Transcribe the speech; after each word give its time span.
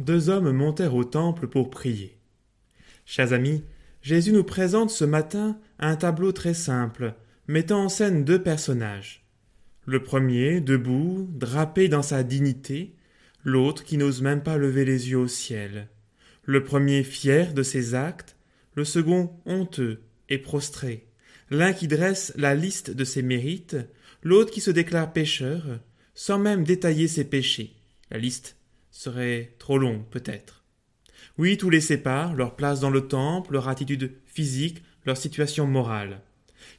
deux 0.00 0.28
hommes 0.28 0.52
montèrent 0.52 0.94
au 0.94 1.04
temple 1.04 1.48
pour 1.48 1.70
prier. 1.70 2.16
Chers 3.04 3.32
amis, 3.32 3.64
Jésus 4.02 4.32
nous 4.32 4.44
présente 4.44 4.90
ce 4.90 5.04
matin 5.04 5.58
un 5.78 5.96
tableau 5.96 6.32
très 6.32 6.54
simple, 6.54 7.14
mettant 7.46 7.84
en 7.84 7.88
scène 7.88 8.24
deux 8.24 8.42
personnages. 8.42 9.24
Le 9.84 10.02
premier, 10.02 10.60
debout, 10.60 11.28
drapé 11.32 11.88
dans 11.88 12.02
sa 12.02 12.22
dignité, 12.22 12.94
l'autre 13.44 13.84
qui 13.84 13.96
n'ose 13.96 14.22
même 14.22 14.42
pas 14.42 14.56
lever 14.56 14.84
les 14.84 15.10
yeux 15.10 15.18
au 15.18 15.28
ciel. 15.28 15.88
Le 16.44 16.62
premier 16.62 17.02
fier 17.02 17.54
de 17.54 17.62
ses 17.62 17.94
actes, 17.94 18.36
le 18.74 18.84
second 18.84 19.32
honteux 19.46 20.02
et 20.28 20.38
prostré. 20.38 21.06
L'un 21.50 21.72
qui 21.72 21.88
dresse 21.88 22.32
la 22.36 22.54
liste 22.54 22.90
de 22.90 23.04
ses 23.04 23.22
mérites, 23.22 23.76
l'autre 24.22 24.50
qui 24.50 24.60
se 24.60 24.70
déclare 24.70 25.12
pécheur, 25.12 25.80
sans 26.14 26.38
même 26.38 26.64
détailler 26.64 27.08
ses 27.08 27.24
péchés. 27.24 27.74
La 28.10 28.18
liste 28.18 28.56
serait 28.92 29.56
trop 29.58 29.78
longue, 29.78 30.04
peut-être. 30.10 30.62
Oui, 31.38 31.56
tous 31.56 31.70
les 31.70 31.80
séparent, 31.80 32.34
leur 32.34 32.54
place 32.54 32.78
dans 32.78 32.90
le 32.90 33.08
temple, 33.08 33.54
leur 33.54 33.68
attitude 33.68 34.12
physique, 34.26 34.82
leur 35.04 35.16
situation 35.16 35.66
morale. 35.66 36.20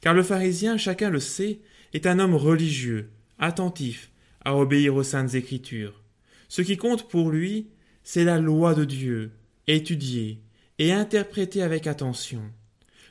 Car 0.00 0.14
le 0.14 0.22
pharisien, 0.22 0.78
chacun 0.78 1.10
le 1.10 1.20
sait, 1.20 1.60
est 1.92 2.06
un 2.06 2.18
homme 2.18 2.34
religieux, 2.34 3.10
attentif 3.38 4.10
à 4.44 4.56
obéir 4.56 4.94
aux 4.94 5.02
saintes 5.02 5.34
écritures. 5.34 6.02
Ce 6.48 6.62
qui 6.62 6.76
compte 6.76 7.08
pour 7.08 7.30
lui, 7.30 7.68
c'est 8.02 8.24
la 8.24 8.38
loi 8.38 8.74
de 8.74 8.84
Dieu, 8.84 9.32
étudiée 9.66 10.40
et 10.78 10.92
interprétée 10.92 11.62
avec 11.62 11.86
attention. 11.86 12.42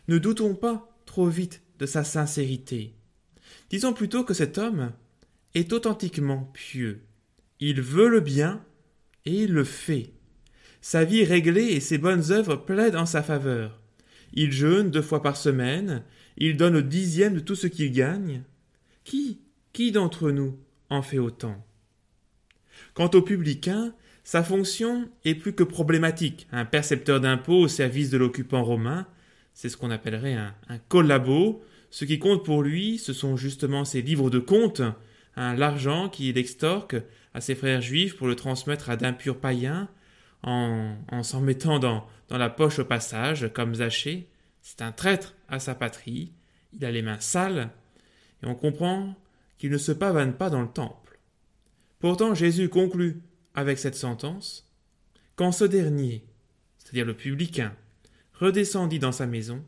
Ne 0.08 0.18
doutons 0.18 0.56
pas 0.56 0.96
trop 1.06 1.28
vite 1.28 1.62
de 1.80 1.86
sa 1.86 2.04
sincérité. 2.04 2.94
Disons 3.70 3.94
plutôt 3.94 4.24
que 4.24 4.34
cet 4.34 4.58
homme 4.58 4.92
est 5.56 5.74
authentiquement 5.74 6.50
pieux. 6.54 7.04
Il 7.60 7.82
veut 7.82 8.10
le 8.10 8.20
bien 8.20 8.64
et 9.26 9.48
le 9.48 9.64
fait. 9.64 10.12
Sa 10.82 11.06
vie 11.06 11.24
réglée 11.24 11.68
et 11.68 11.80
ses 11.80 11.98
bonnes 11.98 12.32
œuvres 12.32 12.58
plaident 12.58 12.96
en 12.96 13.06
sa 13.06 13.24
faveur. 13.24 13.80
Il 14.34 14.52
jeûne 14.52 14.92
deux 14.92 15.02
fois 15.02 15.22
par 15.22 15.38
semaine, 15.38 16.04
il 16.38 16.58
donne 16.58 16.74
le 16.74 16.84
dixième 16.84 17.36
de 17.36 17.40
tout 17.40 17.56
ce 17.56 17.68
qu'il 17.68 17.92
gagne. 17.92 18.44
Qui, 19.04 19.40
qui 19.72 19.92
d'entre 19.92 20.32
nous 20.32 20.58
en 20.90 21.02
fait 21.02 21.20
autant? 21.20 21.66
Quant 22.94 23.10
au 23.14 23.22
publicain, 23.22 23.94
sa 24.24 24.44
fonction 24.44 25.10
est 25.26 25.36
plus 25.36 25.54
que 25.54 25.64
problématique. 25.64 26.48
Un 26.52 26.66
percepteur 26.66 27.20
d'impôts 27.20 27.60
au 27.60 27.68
service 27.68 28.10
de 28.10 28.18
l'occupant 28.18 28.64
romain, 28.64 29.08
c'est 29.54 29.70
ce 29.70 29.78
qu'on 29.78 29.92
appellerait 29.92 30.34
un, 30.34 30.54
collabo. 30.90 31.64
Ce 31.92 32.06
qui 32.06 32.20
compte 32.20 32.44
pour 32.44 32.64
lui, 32.64 32.98
ce 32.98 33.14
sont 33.14 33.38
justement 33.38 33.86
ses 33.86 34.02
livres 34.02 34.30
de 34.30 34.40
comptes, 34.40 34.82
hein, 35.36 35.56
l'argent 35.56 36.10
qu'il 36.10 36.38
extorque 36.38 36.96
à 37.34 37.42
ses 37.42 37.56
frères 37.56 37.82
juifs 37.82 38.16
pour 38.16 38.28
le 38.28 38.36
transmettre 38.36 38.90
à 38.90 38.98
d'impurs 38.98 39.40
païens, 39.40 39.90
en, 40.44 40.98
en 41.10 41.24
s'en 41.24 41.42
mettant 41.42 41.80
dans, 41.80 42.08
dans 42.30 42.38
la 42.38 42.50
poche 42.50 42.80
au 42.80 42.86
passage, 42.86 43.50
comme 43.54 43.76
Zachée. 43.76 44.28
C'est 44.62 44.82
un 44.82 44.92
traître 44.92 45.36
à 45.50 45.60
sa 45.60 45.76
patrie, 45.76 46.32
il 46.74 46.86
a 46.86 46.92
les 46.92 47.02
mains 47.02 47.20
sales, 47.20 47.70
et 48.42 48.46
on 48.46 48.56
comprend 48.56 49.16
qu'il 49.58 49.72
ne 49.72 49.78
se 49.78 49.92
pavane 49.92 50.34
pas 50.34 50.50
dans 50.50 50.62
le 50.62 50.68
temple. 50.68 51.20
Pourtant 52.00 52.36
Jésus 52.36 52.70
conclut 52.70 53.22
avec 53.54 53.78
cette 53.78 53.96
sentence 53.96 54.70
Quand 55.36 55.52
ce 55.52 55.64
dernier, 55.64 56.26
c'est-à-dire 56.78 57.06
le 57.06 57.16
publicain, 57.16 57.74
redescendit 58.34 59.00
dans 59.00 59.12
sa 59.12 59.28
maison, 59.28 59.64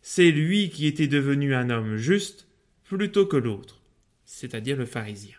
c'est 0.00 0.30
lui 0.30 0.70
qui 0.70 0.86
était 0.86 1.08
devenu 1.08 1.54
un 1.54 1.70
homme 1.70 1.96
juste 1.96 2.46
plutôt 2.84 3.26
que 3.26 3.36
l'autre, 3.36 3.80
c'est-à-dire 4.24 4.76
le 4.76 4.86
pharisien. 4.86 5.36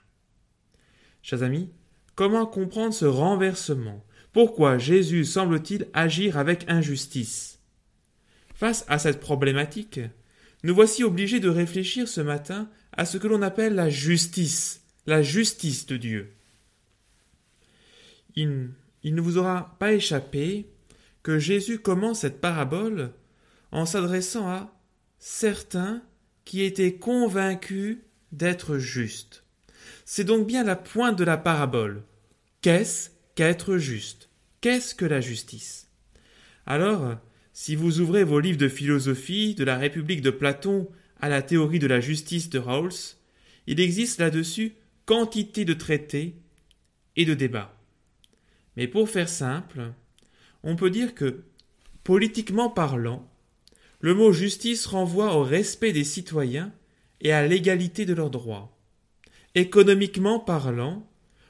Chers 1.23 1.41
amis, 1.41 1.69
comment 2.15 2.45
comprendre 2.45 2.93
ce 2.93 3.05
renversement? 3.05 4.05
Pourquoi 4.33 4.77
Jésus 4.77 5.23
semble-t-il 5.23 5.87
agir 5.93 6.37
avec 6.37 6.65
injustice? 6.67 7.59
Face 8.53 8.83
à 8.89 8.99
cette 8.99 9.21
problématique, 9.21 10.01
nous 10.63 10.75
voici 10.75 11.01
obligés 11.01 11.39
de 11.39 11.47
réfléchir 11.47 12.09
ce 12.09 12.19
matin 12.19 12.69
à 12.91 13.05
ce 13.05 13.17
que 13.17 13.27
l'on 13.27 13.41
appelle 13.41 13.73
la 13.73 13.89
justice, 13.89 14.81
la 15.05 15.21
justice 15.21 15.85
de 15.85 15.95
Dieu. 15.95 16.33
Il, 18.35 18.71
il, 19.03 19.15
ne 19.15 19.21
vous 19.21 19.37
aura 19.37 19.77
pas 19.79 19.93
échappé 19.93 20.67
que 21.21 21.39
Jésus 21.39 21.79
commence 21.79 22.19
cette 22.19 22.41
parabole 22.41 23.13
en 23.71 23.85
s'adressant 23.85 24.49
à 24.49 24.77
certains 25.19 26.01
qui 26.43 26.63
étaient 26.63 26.95
convaincus 26.95 27.99
d'être 28.33 28.77
justes. 28.77 29.42
C'est 30.05 30.23
donc 30.23 30.47
bien 30.47 30.63
la 30.63 30.75
pointe 30.75 31.17
de 31.17 31.23
la 31.23 31.37
parabole. 31.37 32.03
Qu'est-ce 32.61 33.09
qu'être 33.35 33.77
juste? 33.77 34.29
Qu'est-ce 34.61 34.95
que 34.95 35.05
la 35.05 35.21
justice? 35.21 35.89
Alors, 36.65 37.15
si 37.53 37.75
vous 37.75 37.99
ouvrez 37.99 38.23
vos 38.23 38.39
livres 38.39 38.57
de 38.57 38.67
philosophie, 38.67 39.55
de 39.55 39.63
la 39.63 39.77
République 39.77 40.21
de 40.21 40.29
Platon 40.29 40.89
à 41.21 41.29
la 41.29 41.41
théorie 41.41 41.79
de 41.79 41.87
la 41.87 41.99
justice 41.99 42.49
de 42.49 42.59
Rawls, 42.59 43.15
il 43.67 43.79
existe 43.79 44.19
là-dessus 44.19 44.73
quantité 45.05 45.65
de 45.65 45.73
traités 45.73 46.35
et 47.15 47.25
de 47.25 47.33
débats. 47.33 47.77
Mais 48.75 48.87
pour 48.87 49.09
faire 49.09 49.29
simple, 49.29 49.93
on 50.63 50.75
peut 50.75 50.89
dire 50.89 51.13
que, 51.13 51.43
politiquement 52.03 52.69
parlant, 52.69 53.29
le 53.99 54.13
mot 54.13 54.33
justice 54.33 54.85
renvoie 54.85 55.35
au 55.35 55.43
respect 55.43 55.93
des 55.93 56.03
citoyens 56.03 56.73
et 57.21 57.31
à 57.31 57.45
l'égalité 57.45 58.05
de 58.05 58.13
leurs 58.13 58.31
droits. 58.31 58.72
Économiquement 59.55 60.39
parlant, 60.39 61.07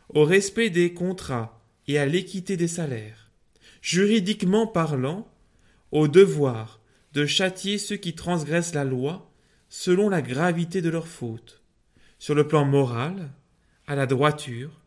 au 0.09 0.25
respect 0.25 0.69
des 0.69 0.93
contrats 0.93 1.61
et 1.87 1.97
à 1.97 2.05
l'équité 2.05 2.57
des 2.57 2.67
salaires. 2.67 3.31
Juridiquement 3.81 4.67
parlant, 4.67 5.27
au 5.91 6.07
devoir 6.07 6.81
de 7.13 7.25
châtier 7.25 7.77
ceux 7.77 7.95
qui 7.95 8.13
transgressent 8.13 8.73
la 8.73 8.83
loi 8.83 9.31
selon 9.69 10.09
la 10.09 10.21
gravité 10.21 10.81
de 10.81 10.89
leurs 10.89 11.07
fautes. 11.07 11.61
Sur 12.19 12.35
le 12.35 12.47
plan 12.47 12.65
moral, 12.65 13.31
à 13.87 13.95
la 13.95 14.05
droiture, 14.05 14.81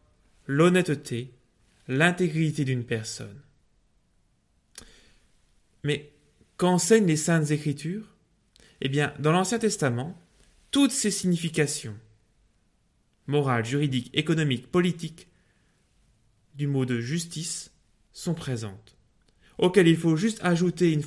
l'honnêteté, 0.47 1.33
l'intégrité 1.89 2.65
d'une 2.65 2.85
personne. 2.85 3.41
Mais 5.85 6.13
qu'enseignent 6.57 7.07
les 7.07 7.17
saintes 7.17 7.51
écritures? 7.51 8.15
Eh 8.81 8.89
bien, 8.89 9.15
dans 9.19 9.33
l'Ancien 9.33 9.59
Testament, 9.59 10.21
toutes 10.71 10.93
ces 10.93 11.11
significations 11.11 11.97
morales, 13.27 13.65
juridiques, 13.65 14.11
économiques, 14.13 14.71
politiques 14.71 15.29
du 16.55 16.67
mot 16.67 16.85
de 16.85 17.01
justice 17.01 17.73
sont 18.13 18.35
présentes, 18.35 18.97
auxquelles 19.59 19.89
il 19.89 19.97
faut 19.97 20.17
juste 20.17 20.41
ajouter 20.43 20.93
une, 20.93 21.03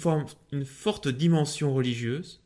une 0.52 0.66
forte 0.66 1.08
dimension 1.08 1.74
religieuse. 1.74 2.44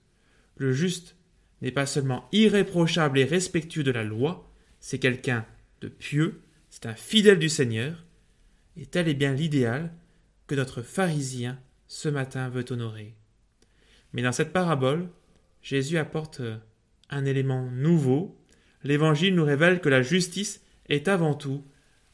Le 0.56 0.72
juste 0.72 1.16
n'est 1.62 1.72
pas 1.72 1.86
seulement 1.86 2.28
irréprochable 2.32 3.20
et 3.20 3.26
respectueux 3.26 3.84
de 3.84 3.92
la 3.92 4.04
loi, 4.04 4.50
c'est 4.80 5.00
quelqu'un 5.00 5.46
de 5.82 5.88
pieux, 5.88 6.42
c'est 6.70 6.86
un 6.86 6.96
fidèle 6.96 7.40
du 7.40 7.50
Seigneur, 7.50 8.06
et 8.78 8.86
tel 8.86 9.08
est 9.08 9.14
bien 9.14 9.34
l'idéal 9.34 9.94
que 10.48 10.56
notre 10.56 10.82
pharisien 10.82 11.60
ce 11.88 12.10
matin 12.10 12.50
veut 12.50 12.66
honorer. 12.70 13.16
Mais 14.14 14.22
dans 14.22 14.32
cette 14.32 14.54
parabole, 14.54 15.10
Jésus 15.62 15.98
apporte 15.98 16.42
un 17.10 17.26
élément 17.26 17.70
nouveau. 17.72 18.38
L'Évangile 18.84 19.36
nous 19.36 19.46
révèle 19.46 19.82
que 19.82 19.90
la 19.90 20.02
justice 20.02 20.62
est 20.90 21.08
avant 21.08 21.34
tout 21.34 21.64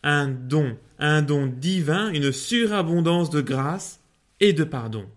un 0.04 0.28
don, 0.28 0.78
un 0.98 1.22
don 1.22 1.48
divin, 1.48 2.12
une 2.14 2.32
surabondance 2.32 3.30
de 3.30 3.42
grâce 3.42 4.02
et 4.40 4.54
de 4.54 4.64
pardon. 4.64 5.10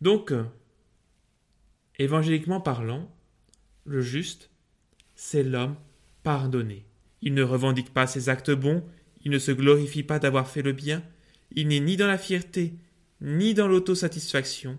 Donc, 0.00 0.32
évangéliquement 1.98 2.60
parlant, 2.60 3.10
le 3.84 4.00
juste, 4.00 4.50
c'est 5.14 5.42
l'homme 5.42 5.76
pardonné. 6.22 6.84
Il 7.22 7.34
ne 7.34 7.42
revendique 7.42 7.92
pas 7.92 8.06
ses 8.06 8.28
actes 8.28 8.50
bons, 8.50 8.84
il 9.24 9.30
ne 9.30 9.38
se 9.38 9.52
glorifie 9.52 10.02
pas 10.02 10.18
d'avoir 10.18 10.48
fait 10.48 10.62
le 10.62 10.72
bien, 10.72 11.02
il 11.52 11.68
n'est 11.68 11.80
ni 11.80 11.96
dans 11.96 12.06
la 12.06 12.18
fierté, 12.18 12.74
ni 13.20 13.54
dans 13.54 13.66
l'autosatisfaction. 13.66 14.78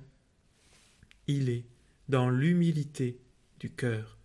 Il 1.27 1.49
est 1.49 1.65
dans 2.07 2.29
l'humilité 2.29 3.19
du 3.59 3.69
cœur. 3.69 4.16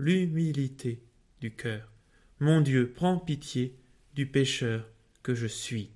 L'humilité 0.00 1.02
du 1.42 1.50
cœur. 1.50 1.92
Mon 2.38 2.62
Dieu, 2.62 2.90
prends 2.90 3.18
pitié 3.18 3.76
du 4.14 4.24
pécheur 4.24 4.88
que 5.22 5.34
je 5.34 5.46
suis. 5.46 5.90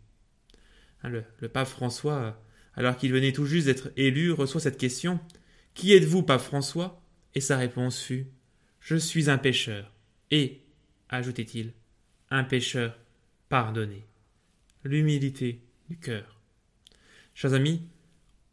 Hein, 1.03 1.09
le, 1.09 1.25
le 1.39 1.49
pape 1.49 1.69
François, 1.69 2.39
alors 2.75 2.99
qu'il 2.99 3.12
venait 3.12 3.33
tout 3.33 3.47
juste 3.47 3.65
d'être 3.65 3.93
élu, 3.97 4.31
reçoit 4.31 4.61
cette 4.61 4.77
question 4.77 5.21
Qui 5.73 5.95
êtes-vous, 5.95 6.23
pape 6.23 6.43
François? 6.43 7.03
Et 7.35 7.41
sa 7.41 7.56
réponse 7.56 7.99
fut 7.99 8.27
Je 8.79 8.97
suis 8.97 9.31
un 9.31 9.39
pécheur. 9.39 9.91
Et, 10.31 10.61
ajoutait-il, 11.09 11.73
un 12.29 12.45
pécheur 12.45 12.99
pardonné. 13.49 14.05
L'humilité 14.85 15.62
du 15.89 15.97
cœur. 15.97 16.43
Chers 17.35 17.55
amis, 17.55 17.81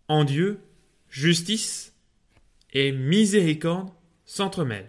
en 0.08 0.24
Dieu, 0.24 0.62
justice 1.10 1.94
et 2.72 2.94
miséricorde 2.94 3.92
s'entremêlent. 4.24 4.88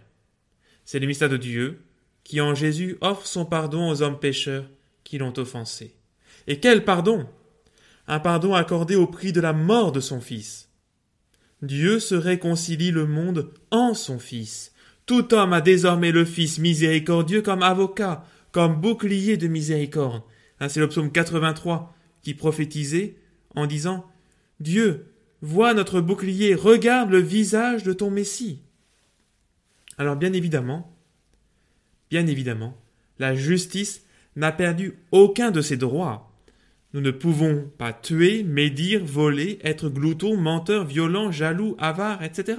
C'est 0.93 0.99
le 0.99 1.07
mystère 1.07 1.31
de 1.31 1.39
Dieu 1.39 1.81
qui 2.23 2.43
en 2.43 2.55
Jésus 2.55 2.99
offre 3.01 3.27
son 3.27 3.47
pardon 3.47 3.89
aux 3.89 4.03
hommes 4.03 4.21
pécheurs 4.21 4.69
qui 5.05 5.17
l'ont 5.17 5.33
offensé. 5.39 5.97
Et 6.47 6.61
quel 6.61 6.85
pardon? 6.85 7.27
Un 8.07 8.21
pardon 8.21 8.53
accordé 8.53 8.95
au 8.95 9.07
prix 9.07 9.33
de 9.33 9.41
la 9.41 9.55
mort 9.55 9.93
de 9.93 10.01
son 10.01 10.21
Fils. 10.21 10.69
Dieu 11.63 11.99
se 11.99 12.15
réconcilie 12.15 12.91
le 12.91 13.07
monde 13.07 13.55
en 13.71 13.95
son 13.95 14.19
Fils. 14.19 14.75
Tout 15.07 15.33
homme 15.33 15.55
a 15.55 15.63
désormais 15.63 16.13
le 16.13 16.27
Fils 16.27 16.59
miséricordieux 16.59 17.41
comme 17.41 17.63
avocat, 17.63 18.27
comme 18.51 18.79
bouclier 18.79 19.39
de 19.39 19.49
miséricorde. 19.49 20.23
Hein, 20.61 20.69
c'est 20.69 20.81
le 20.81 20.91
psaume 20.91 21.11
83 21.11 21.97
qui 22.21 22.35
prophétisait 22.35 23.17
en 23.55 23.65
disant 23.65 24.05
Dieu, 24.61 25.07
vois 25.41 25.73
notre 25.73 26.03
bouclier, 26.03 26.55
regarde 26.55 27.11
le 27.11 27.21
visage 27.21 27.83
de 27.83 27.95
ton 27.95 28.11
Messie. 28.11 28.61
Alors 30.03 30.17
bien 30.17 30.33
évidemment, 30.33 30.99
bien 32.11 32.27
évidemment, 32.27 32.77
la 33.21 33.37
justice 33.37 34.05
n'a 34.35 34.51
perdu 34.51 34.95
aucun 35.13 35.53
de 35.53 35.61
ses 35.61 35.77
droits. 35.77 36.37
Nous 36.93 37.01
ne 37.01 37.13
pouvons 37.13 37.71
pas 37.79 37.93
tuer, 37.93 38.43
médire, 38.43 39.05
voler, 39.05 39.61
être 39.63 39.89
glouton, 39.89 40.37
menteur, 40.37 40.85
violent, 40.87 41.31
jaloux, 41.31 41.77
avare, 41.79 42.25
etc. 42.25 42.59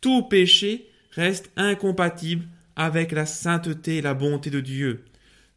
Tout 0.00 0.22
péché 0.22 0.86
reste 1.10 1.50
incompatible 1.56 2.46
avec 2.76 3.10
la 3.10 3.26
sainteté 3.26 3.96
et 3.96 4.00
la 4.00 4.14
bonté 4.14 4.48
de 4.48 4.60
Dieu. 4.60 5.04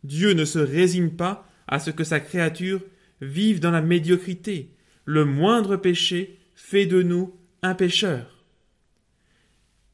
Dieu 0.04 0.34
ne 0.34 0.44
se 0.44 0.58
résigne 0.58 1.12
pas 1.12 1.48
à 1.68 1.78
ce 1.78 1.92
que 1.92 2.04
sa 2.04 2.20
créature 2.20 2.82
vive 3.22 3.60
dans 3.60 3.70
la 3.70 3.84
médiocrité. 3.84 4.72
Le 5.06 5.24
moindre 5.24 5.76
péché 5.76 6.40
fait 6.56 6.88
de 6.88 7.04
nous 7.04 7.36
un 7.62 7.76
pécheur. 7.76 8.35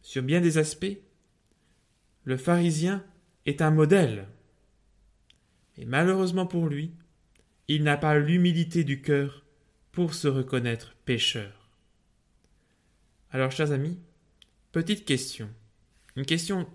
Sur 0.02 0.24
bien 0.24 0.42
des 0.42 0.58
aspects, 0.58 0.98
le 2.24 2.38
pharisien 2.38 3.04
est 3.46 3.62
un 3.62 3.72
modèle. 3.72 4.28
Et 5.78 5.86
malheureusement 5.86 6.46
pour 6.46 6.68
lui, 6.68 6.94
il 7.68 7.84
n'a 7.84 7.98
pas 7.98 8.18
l'humilité 8.18 8.84
du 8.84 9.02
cœur 9.02 9.46
pour 9.92 10.14
se 10.14 10.28
reconnaître 10.28 10.96
pécheur. 11.06 11.70
Alors, 13.32 13.52
chers 13.52 13.72
amis, 13.72 13.98
petite 14.72 15.06
question, 15.06 15.50
une 16.16 16.26
question 16.26 16.68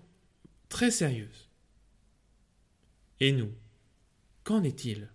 très 0.69 0.89
sérieuse. 0.91 1.49
Et 3.19 3.31
nous, 3.31 3.51
qu'en 4.43 4.63
est-il? 4.63 5.09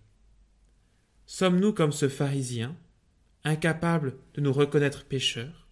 Sommes-nous 1.25 1.73
comme 1.73 1.91
ce 1.91 2.07
pharisien, 2.07 2.77
incapables 3.43 4.17
de 4.35 4.41
nous 4.41 4.53
reconnaître 4.53 5.05
pécheurs? 5.05 5.62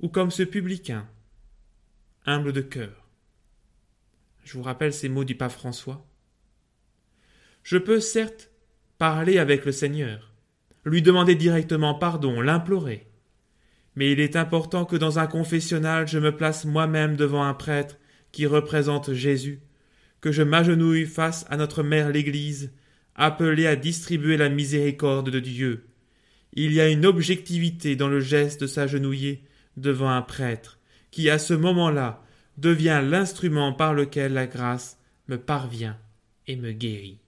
Ou 0.00 0.08
comme 0.08 0.30
ce 0.30 0.42
publicain, 0.42 1.08
humble 2.26 2.52
de 2.52 2.60
cœur 2.60 3.08
Je 4.44 4.52
vous 4.52 4.62
rappelle 4.62 4.92
ces 4.92 5.08
mots 5.08 5.24
du 5.24 5.34
pape 5.34 5.52
François. 5.52 6.06
Je 7.62 7.78
peux 7.78 8.00
certes 8.00 8.50
parler 8.98 9.38
avec 9.38 9.64
le 9.64 9.72
Seigneur, 9.72 10.32
lui 10.84 11.00
demander 11.00 11.34
directement 11.34 11.94
pardon, 11.94 12.42
l'implorer. 12.42 13.06
Mais 13.94 14.12
il 14.12 14.20
est 14.20 14.36
important 14.36 14.84
que 14.84 14.96
dans 14.96 15.18
un 15.18 15.26
confessionnal 15.26 16.06
je 16.06 16.18
me 16.18 16.36
place 16.36 16.66
moi-même 16.66 17.16
devant 17.16 17.44
un 17.44 17.54
prêtre 17.54 17.96
qui 18.32 18.44
représente 18.44 19.14
Jésus, 19.14 19.60
que 20.20 20.30
je 20.30 20.42
m'agenouille 20.42 21.06
face 21.06 21.46
à 21.48 21.56
notre 21.56 21.82
mère 21.82 22.10
l'Église, 22.10 22.70
appelée 23.14 23.66
à 23.66 23.76
distribuer 23.76 24.36
la 24.36 24.50
miséricorde 24.50 25.30
de 25.30 25.40
Dieu. 25.40 25.86
Il 26.52 26.74
y 26.74 26.82
a 26.82 26.88
une 26.88 27.06
objectivité 27.06 27.96
dans 27.96 28.08
le 28.08 28.20
geste 28.20 28.60
de 28.60 28.66
s'agenouiller 28.66 29.42
devant 29.76 30.10
un 30.10 30.22
prêtre, 30.22 30.78
qui 31.10 31.30
à 31.30 31.38
ce 31.38 31.54
moment-là 31.54 32.22
devient 32.58 33.02
l'instrument 33.04 33.72
par 33.72 33.94
lequel 33.94 34.32
la 34.32 34.46
grâce 34.46 34.98
me 35.28 35.38
parvient 35.38 35.98
et 36.46 36.56
me 36.56 36.72
guérit. 36.72 37.18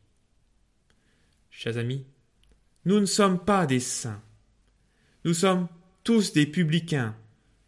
Chers 1.51 1.77
amis, 1.77 2.05
nous 2.85 3.01
ne 3.01 3.07
sommes 3.07 3.39
pas 3.39 3.67
des 3.67 3.81
saints. 3.81 4.23
Nous 5.25 5.35
sommes 5.35 5.69
tous 6.05 6.33
des 6.33 6.47
publicains, 6.47 7.15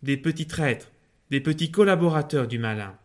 des 0.03 0.17
petits 0.17 0.47
traîtres, 0.47 0.91
des 1.31 1.41
petits 1.41 1.71
collaborateurs 1.71 2.47
du 2.49 2.59
malin. 2.59 2.97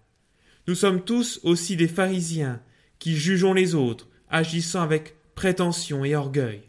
Nous 0.68 0.76
sommes 0.76 1.04
tous 1.04 1.40
aussi 1.44 1.76
des 1.76 1.88
pharisiens 1.88 2.62
qui 3.00 3.16
jugeons 3.16 3.54
les 3.54 3.76
autres, 3.76 4.08
agissant 4.30 4.82
avec 4.82 5.16
prétention 5.36 6.06
et 6.06 6.16
orgueil. 6.16 6.64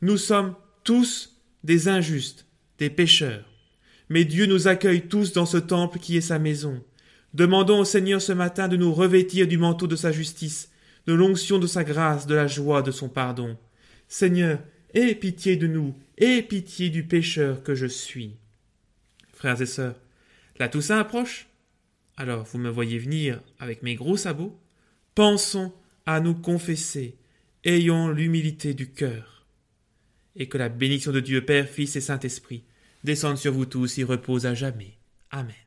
Nous 0.00 0.16
sommes 0.16 0.54
tous 0.82 1.40
des 1.62 1.88
injustes, 1.88 2.46
des 2.78 2.90
pécheurs. 2.90 3.53
Mais 4.08 4.24
Dieu 4.24 4.46
nous 4.46 4.68
accueille 4.68 5.08
tous 5.08 5.32
dans 5.32 5.46
ce 5.46 5.56
temple 5.56 5.98
qui 5.98 6.16
est 6.16 6.20
sa 6.20 6.38
maison. 6.38 6.82
Demandons 7.32 7.80
au 7.80 7.84
Seigneur 7.84 8.22
ce 8.22 8.32
matin 8.32 8.68
de 8.68 8.76
nous 8.76 8.92
revêtir 8.92 9.48
du 9.48 9.58
manteau 9.58 9.86
de 9.86 9.96
sa 9.96 10.12
justice 10.12 10.70
de 11.06 11.12
l'onction 11.12 11.58
de 11.58 11.66
sa 11.66 11.84
grâce, 11.84 12.26
de 12.26 12.34
la 12.34 12.46
joie 12.46 12.82
de 12.82 12.90
son 12.90 13.08
pardon. 13.08 13.56
Seigneur, 14.08 14.60
aie 14.94 15.14
pitié 15.14 15.56
de 15.56 15.66
nous, 15.66 15.94
aie 16.18 16.42
pitié 16.42 16.90
du 16.90 17.04
pécheur 17.04 17.62
que 17.62 17.74
je 17.74 17.86
suis. 17.86 18.36
Frères 19.32 19.60
et 19.60 19.66
sœurs, 19.66 19.96
la 20.58 20.68
Toussaint 20.68 20.98
approche. 20.98 21.48
Alors 22.16 22.44
vous 22.44 22.58
me 22.58 22.70
voyez 22.70 22.98
venir 22.98 23.40
avec 23.58 23.82
mes 23.82 23.96
gros 23.96 24.16
sabots. 24.16 24.58
Pensons 25.14 25.72
à 26.06 26.20
nous 26.20 26.34
confesser, 26.34 27.16
ayons 27.64 28.08
l'humilité 28.08 28.74
du 28.74 28.90
cœur. 28.90 29.46
Et 30.36 30.48
que 30.48 30.58
la 30.58 30.68
bénédiction 30.68 31.12
de 31.12 31.20
Dieu 31.20 31.44
Père, 31.44 31.68
Fils 31.68 31.96
et 31.96 32.00
Saint-Esprit 32.00 32.64
descende 33.04 33.36
sur 33.36 33.52
vous 33.52 33.66
tous 33.66 33.98
et 33.98 34.04
repose 34.04 34.46
à 34.46 34.54
jamais. 34.54 34.98
Amen. 35.30 35.63